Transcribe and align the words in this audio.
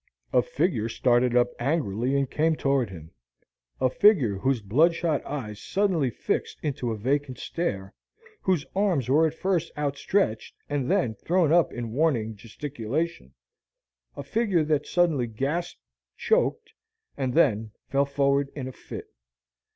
A 0.33 0.41
figure 0.41 0.89
started 0.89 1.35
up 1.35 1.49
angrily 1.59 2.17
and 2.17 2.27
came 2.27 2.55
toward 2.55 2.89
him, 2.89 3.11
a 3.79 3.87
figure 3.87 4.35
whose 4.39 4.59
bloodshot 4.59 5.23
eyes 5.27 5.61
suddenly 5.61 6.09
fixed 6.09 6.57
into 6.63 6.89
a 6.89 6.97
vacant 6.97 7.37
stare, 7.37 7.93
whose 8.41 8.65
arms 8.75 9.09
were 9.09 9.27
at 9.27 9.35
first 9.35 9.71
outstretched 9.77 10.55
and 10.67 10.89
then 10.89 11.13
thrown 11.13 11.51
up 11.53 11.71
in 11.71 11.91
warning 11.91 12.35
gesticulation, 12.35 13.35
a 14.15 14.23
figure 14.23 14.63
that 14.63 14.87
suddenly 14.87 15.27
gasped, 15.27 15.79
choked, 16.17 16.73
and 17.15 17.35
then 17.35 17.69
fell 17.87 18.07
forward 18.07 18.49
in 18.55 18.67
a 18.67 18.71
fit. 18.73 19.07